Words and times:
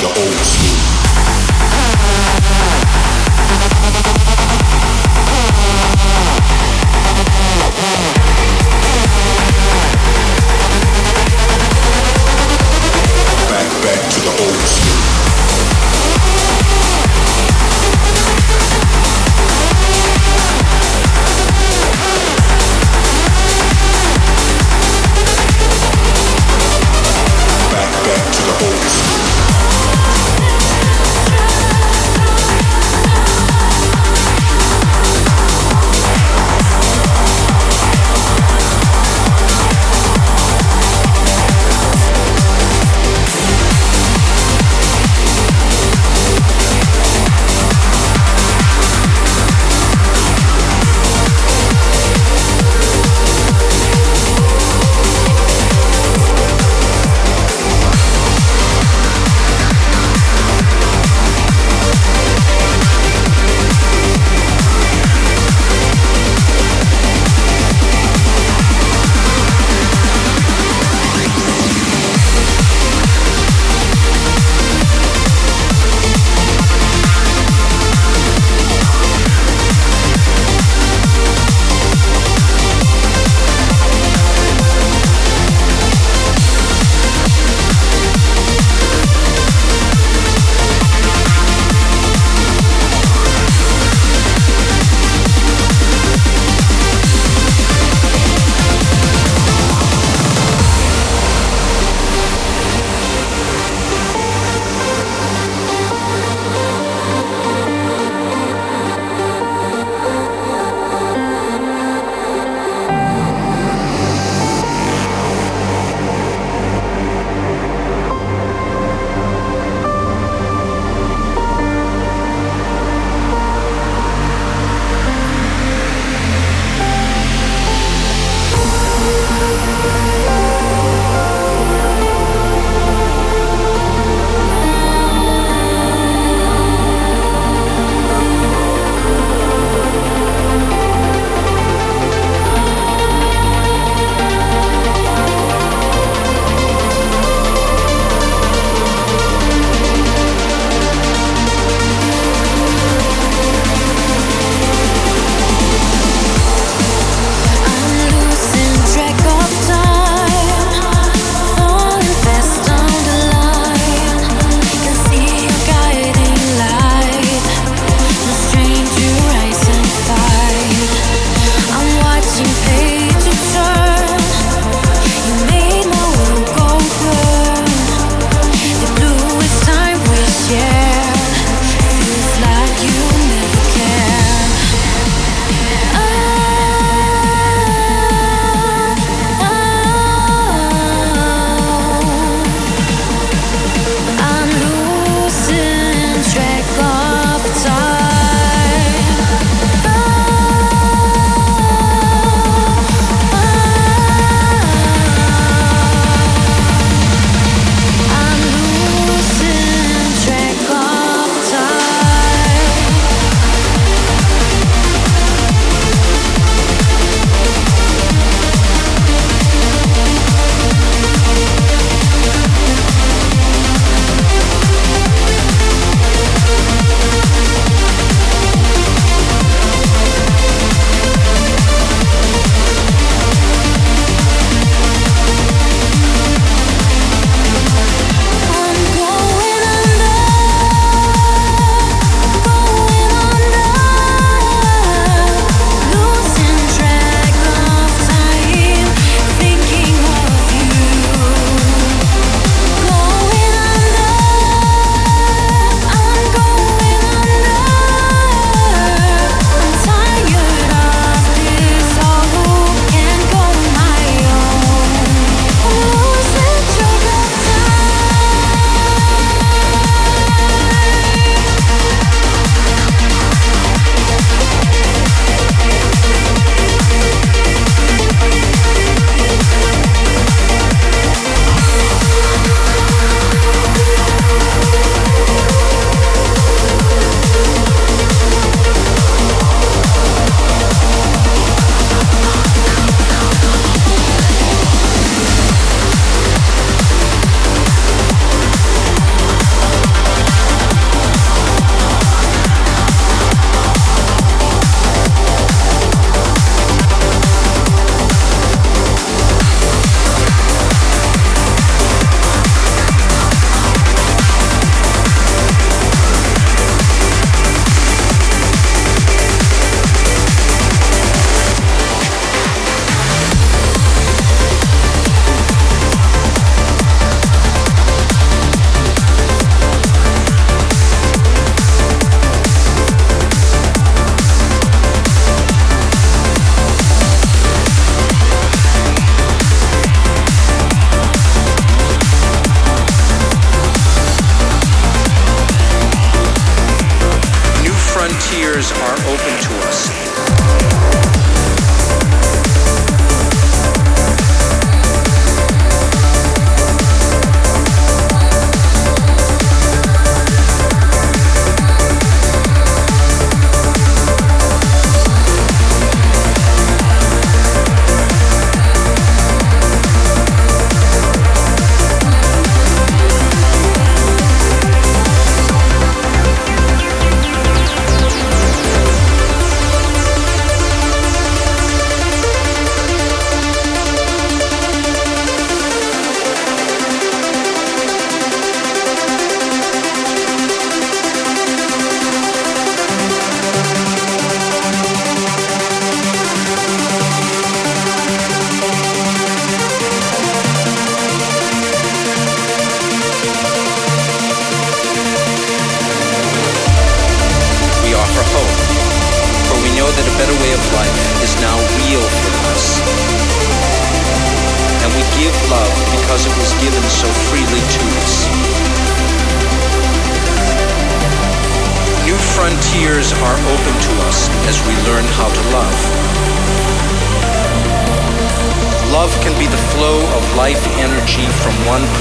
the 0.00 0.06
old 0.06 0.39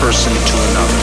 person 0.10 0.34
to 0.34 0.56
another. 0.72 1.00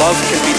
Love 0.00 0.18
can 0.28 0.42
be 0.44 0.55